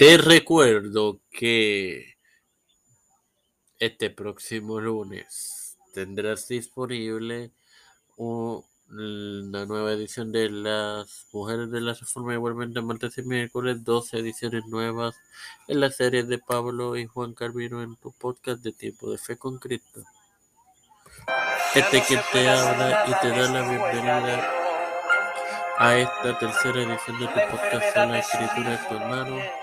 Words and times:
Te 0.00 0.16
recuerdo 0.16 1.20
que 1.30 2.16
este 3.78 4.08
próximo 4.08 4.80
lunes 4.80 5.76
tendrás 5.92 6.48
disponible 6.48 7.50
una 8.16 8.64
nueva 9.66 9.92
edición 9.92 10.32
de 10.32 10.48
las 10.48 11.26
Mujeres 11.34 11.70
de 11.70 11.82
la 11.82 11.92
Reforma, 11.92 12.32
igualmente 12.32 12.80
martes 12.80 13.18
y 13.18 13.22
miércoles, 13.24 13.84
12 13.84 14.20
ediciones 14.20 14.64
nuevas 14.68 15.16
en 15.68 15.80
la 15.80 15.90
serie 15.90 16.22
de 16.22 16.38
Pablo 16.38 16.96
y 16.96 17.04
Juan 17.04 17.34
Carvino 17.34 17.82
en 17.82 17.94
tu 17.96 18.10
podcast 18.12 18.62
de 18.62 18.72
Tiempo 18.72 19.10
de 19.10 19.18
Fe 19.18 19.36
con 19.36 19.58
Cristo. 19.58 20.02
Este 21.74 22.02
que 22.08 22.18
te 22.32 22.48
habla 22.48 23.04
y 23.06 23.20
te 23.20 23.28
da 23.28 23.52
la 23.52 23.68
bienvenida 23.68 24.50
a 25.76 25.98
esta 25.98 26.38
tercera 26.38 26.84
edición 26.84 27.20
de 27.20 27.26
tu 27.26 27.50
podcast 27.50 27.96
a 27.98 28.06
la 28.06 28.18
escritura 28.20 28.70
de 28.70 28.88
tu 28.88 28.94
hermano 28.94 29.59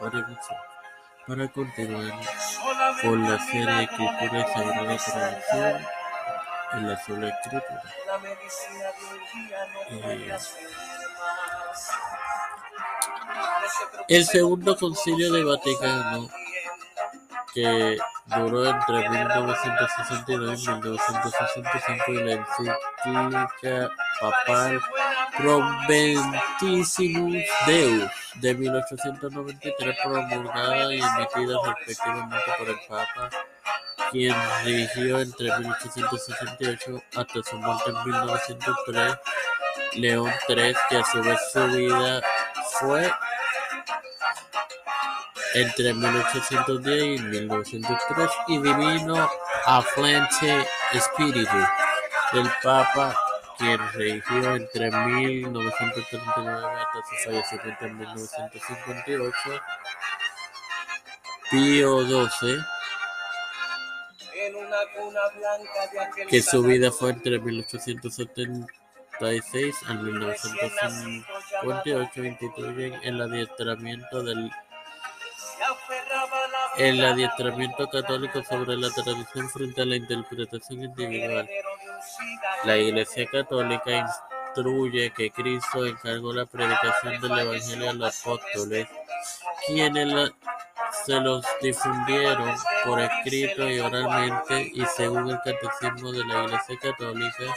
para 0.00 1.48
continuar 1.48 2.12
con 3.02 3.22
la 3.22 3.38
serie 3.46 3.82
Escritura 3.82 4.40
y 4.40 4.52
Sagrada 4.52 4.96
Tradición 4.96 5.86
en 6.72 6.88
la 6.88 7.04
sola 7.04 7.28
escritura. 7.28 7.82
Eh, 9.90 10.36
el 14.08 14.24
segundo 14.26 14.76
concilio 14.76 15.32
de 15.32 15.44
Vaticano, 15.44 16.28
que 17.54 17.98
duró 18.26 18.66
entre 18.66 19.08
1962 19.08 20.62
y 20.62 20.68
1965, 20.68 22.04
y 22.08 22.14
la 22.14 22.32
encíclica 22.32 23.90
papal 24.20 24.80
Proventissimus 25.36 27.44
Deus 27.66 28.10
de 28.36 28.54
1893, 28.54 29.96
promulgada 30.02 30.94
y 30.94 31.00
emitida 31.00 31.58
respectivamente 31.66 32.36
por 32.58 32.68
el 32.68 32.76
Papa, 32.88 33.30
quien 34.10 34.34
dirigió 34.64 35.20
entre 35.20 35.58
1868 35.58 37.02
hasta 37.16 37.42
su 37.42 37.58
muerte 37.58 37.90
en 37.90 38.04
1903, 38.04 39.14
León 39.94 40.32
III, 40.48 40.74
que 40.88 40.96
a 40.96 41.04
su 41.04 41.22
vez 41.22 41.38
su 41.52 41.66
vida 41.68 42.22
fue 42.80 43.10
entre 45.54 45.94
1810 45.94 47.20
y 47.20 47.22
1903, 47.22 48.30
y 48.48 48.58
Divino 48.58 49.30
Afflente 49.66 50.66
Spiritu 50.94 51.56
del 52.32 52.50
Papa 52.62 53.14
quien 53.58 53.78
regió 53.92 54.56
entre 54.56 54.90
1939 54.90 56.80
hasta 56.80 57.02
en 57.86 57.98
1958, 57.98 59.38
Pío 61.50 62.02
XII, 62.02 62.56
que 66.28 66.42
su 66.42 66.62
vida 66.62 66.90
fue 66.90 67.10
entre 67.10 67.38
1876 67.38 69.76
y 69.88 69.94
1958, 69.94 72.24
instituyen 72.24 72.94
el 73.02 73.22
adiestramiento 73.22 74.22
del 74.22 74.50
el 76.76 77.04
adiestramiento 77.04 77.88
católico 77.88 78.42
sobre 78.44 78.76
la 78.76 78.90
tradición 78.90 79.48
frente 79.48 79.82
a 79.82 79.86
la 79.86 79.96
interpretación 79.96 80.84
individual. 80.84 81.48
La 82.64 82.76
Iglesia 82.76 83.26
Católica 83.30 84.06
instruye 84.54 85.12
que 85.12 85.30
Cristo 85.30 85.86
encargó 85.86 86.32
la 86.32 86.46
predicación 86.46 87.20
del 87.20 87.38
Evangelio 87.38 87.90
a 87.90 87.92
los 87.92 88.20
apóstoles, 88.20 88.88
quienes 89.66 90.32
se 91.04 91.20
los 91.20 91.44
difundieron 91.60 92.54
por 92.84 93.00
escrito 93.00 93.68
y 93.68 93.80
oralmente, 93.80 94.70
y 94.74 94.84
según 94.96 95.30
el 95.30 95.38
catecismo 95.38 96.12
de 96.12 96.24
la 96.24 96.44
Iglesia 96.44 96.78
Católica, 96.80 97.54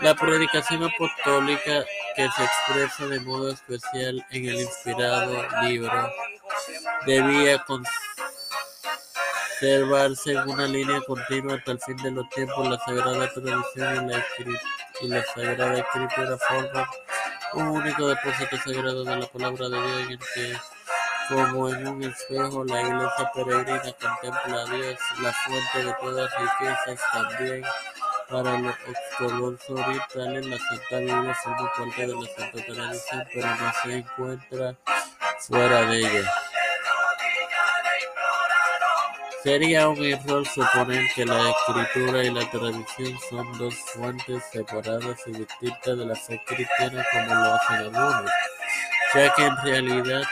la 0.00 0.14
predicación 0.14 0.84
apostólica 0.84 1.84
que 2.16 2.28
se 2.30 2.44
expresa 2.44 3.06
de 3.06 3.20
modo 3.20 3.50
especial 3.50 4.24
en 4.30 4.48
el 4.48 4.60
inspirado 4.60 5.44
libro 5.62 6.10
debía 7.06 7.64
observarse 9.62 10.32
en 10.32 10.50
una 10.50 10.66
línea 10.66 11.00
continua 11.06 11.54
hasta 11.54 11.72
el 11.72 11.78
fin 11.78 11.96
de 11.98 12.10
los 12.10 12.28
tiempos. 12.30 12.68
La 12.68 12.78
Sagrada 12.78 13.32
Tradición 13.32 14.10
y 15.00 15.08
la, 15.08 15.24
Sagrada 15.24 15.78
Escritura 15.78 16.38
forman 16.48 16.86
un 17.54 17.68
único 17.68 18.08
depósito 18.08 18.56
sagrado 18.56 19.04
de 19.04 19.16
la 19.16 19.26
palabra 19.26 19.68
de 19.68 19.78
Dios 19.78 20.00
en 20.00 20.10
el 20.10 20.18
que, 20.18 20.56
como 21.28 21.68
en 21.68 21.86
un 21.86 22.02
espejo, 22.02 22.64
la 22.64 22.82
iglesia 22.82 23.30
peregrina 23.32 23.92
contempla 24.00 24.62
a 24.62 24.64
Dios, 24.64 24.98
la 25.22 25.32
fuente 25.32 25.84
de 25.84 25.94
todas 26.00 26.30
riquezas 26.40 27.00
también. 27.12 27.64
Para 28.28 28.58
los 28.58 28.74
ortodoxos 29.20 29.78
orientales, 29.78 30.46
la 30.46 30.58
Santa 30.58 30.96
Biblia 30.98 31.34
forma 31.34 31.72
parte 31.76 32.06
de 32.06 32.14
la 32.14 32.26
Santa 32.26 32.66
Tradición, 32.66 33.26
pero 33.32 33.46
no 33.46 33.72
se 33.82 33.96
encuentra 33.98 34.76
fuera 35.38 35.82
de 35.82 35.98
ella. 35.98 36.41
Sería 39.42 39.88
un 39.88 40.00
error 40.04 40.46
suponer 40.46 41.04
que 41.16 41.24
la 41.24 41.50
escritura 41.50 42.22
y 42.22 42.30
la 42.30 42.48
tradición 42.48 43.18
son 43.28 43.58
dos 43.58 43.74
fuentes 43.92 44.40
separadas 44.52 45.18
y 45.26 45.32
distintas 45.32 45.98
de 45.98 46.06
la 46.06 46.14
fe 46.14 46.40
cristiana 46.46 47.04
como 47.10 47.34
lo 47.34 47.54
hacen 47.54 47.76
algunos, 47.76 48.30
ya 49.12 49.34
que 49.34 49.44
en 49.44 49.56
realidad 49.64 50.22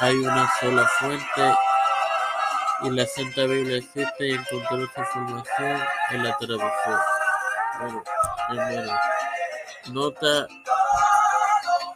hay 0.00 0.14
una 0.14 0.46
sola 0.60 0.86
fuente 0.86 1.54
y 2.82 2.90
la 2.90 3.06
Santa 3.06 3.44
Biblia 3.46 3.78
existe 3.78 4.28
y 4.28 4.32
encontró 4.32 4.86
su 4.94 5.04
formación 5.12 5.82
en 6.10 6.24
la 6.24 6.36
tradición. 6.36 7.00
Bueno, 7.80 8.04
hermano, 8.50 9.00
nota 9.86 10.46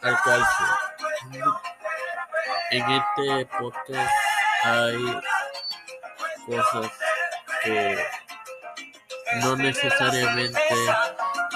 al 0.01 0.21
calcio. 0.23 0.65
En 2.71 2.89
este 2.89 3.45
podcast 3.59 4.11
hay 4.63 5.21
cosas 6.51 6.91
que 7.63 7.97
no 9.41 9.55
necesariamente 9.55 10.59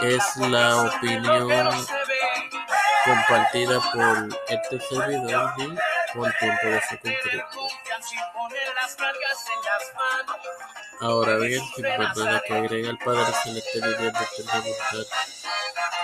es 0.04 0.38
la 0.38 0.84
opinión 0.84 1.86
compartida 3.04 3.80
por 3.92 4.30
este 4.48 4.80
servidor 4.80 5.54
ni 5.58 5.76
por 6.14 6.32
tiempo 6.34 6.68
de 6.68 6.82
su 6.82 6.98
concreto. 6.98 7.48
Ahora 11.02 11.36
bien, 11.38 11.62
sin 11.76 11.84
nada 11.84 12.42
que 12.48 12.54
agregar, 12.54 12.92
el 12.92 12.98
Padre 13.00 13.34
Celeste 13.44 13.82
viviendo 13.82 14.20
eternamente. 14.20 15.08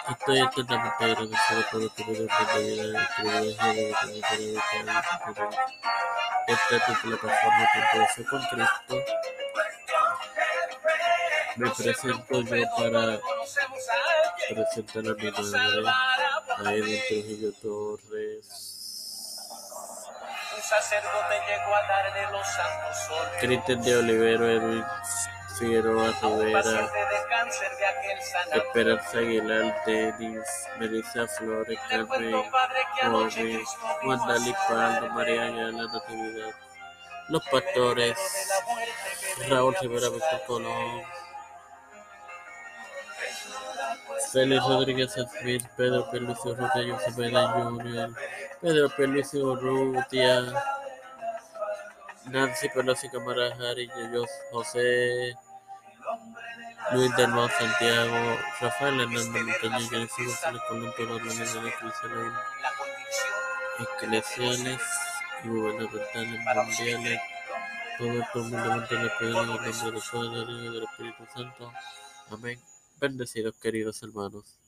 Estoy 0.09 0.41
eternamente 0.41 1.06
agradecido 1.06 1.62
por 1.72 1.90
tu 1.91 2.03
vida 2.06 2.47
de 2.53 2.63
vida, 2.63 2.84
el 2.84 3.07
privilegio 3.16 3.74
de 3.74 4.62
tener 4.72 5.03
esta 6.47 6.75
es 6.75 6.85
tu 6.85 6.94
plataforma 7.02 7.68
Fe 8.16 8.25
con 8.25 8.41
Cristo. 8.44 9.03
Me 11.57 11.69
presento 11.72 12.41
yo 12.41 12.66
para 12.78 13.19
presentar 14.50 15.03
a 15.06 15.13
mi 15.13 15.31
madre, 15.31 15.84
a 16.57 16.74
Edwin 16.74 17.01
Trujillo 17.07 17.51
Torres. 17.62 18.72
Un 20.56 20.62
sacerdote 20.63 21.35
llegó 21.47 21.75
a 21.75 21.81
darle 21.88 22.31
los 22.31 22.47
santos 22.47 22.97
Cristian 23.40 23.81
de 23.84 23.97
Olivero, 23.97 24.47
Edwin 24.47 24.85
Figueroa 25.57 26.12
Rivera, 26.22 26.91
Esperanza 28.53 29.18
Aguilar, 29.18 29.84
Denis, 29.85 30.68
Melissa 30.79 31.28
Flores, 31.28 31.79
Carmen 31.90 32.31
Gómez, 32.31 33.68
Wandali 34.03 34.54
Paldo, 34.68 35.10
María 35.10 35.44
Ayala, 35.44 35.88
Natividad, 35.92 36.54
Los 37.30 37.44
Pastores, 37.50 38.18
Raúl 39.50 39.75
Rivera 39.81 40.10
Víctor 40.10 40.42
Colón, 40.45 41.01
Félix 44.31 44.63
Rodríguez 44.63 45.13
Smith, 45.13 45.65
Pedro 45.75 46.10
Pelucio 46.12 46.51
Urrutia, 46.51 46.94
José 46.94 47.12
Pérez 47.15 47.48
Jr., 47.54 48.15
Pedro 48.62 48.89
Pelucio 48.95 49.45
Urrutia, 49.45 50.54
Nancy 52.25 52.69
Pelosi 52.69 53.10
Cámara 53.10 53.50
Harry, 53.56 53.89
José 54.51 55.36
Luis 56.93 57.15
del 57.15 57.29
Mar 57.29 57.49
Santiago, 57.57 58.38
Rafael 58.59 58.99
Hernández 58.99 59.29
Montañez, 59.29 59.89
Genesis 59.89 60.27
González 60.27 60.61
Colón, 60.67 60.93
todos 60.97 61.09
los 61.09 61.21
organizaciones 61.21 61.73
eclesiales 63.79 64.81
y 65.43 65.47
gubernamentales 65.47 66.55
mundiales, 66.55 67.19
todo 67.97 68.11
esto 68.11 68.39
humildemente 68.41 68.95
le 68.95 69.09
pedimos 69.19 69.41
en 69.41 69.41
el 69.41 69.47
nombre 69.47 69.71
del 69.71 70.01
Padre, 70.11 70.29
del 70.35 70.49
Hijo 70.49 70.67
y 70.67 70.73
del 70.73 70.83
Espíritu 70.83 71.23
Santo. 71.33 71.73
Amén. 72.29 72.59
Bendecidos 72.99 73.55
queridos 73.57 74.03
hermanos. 74.03 74.61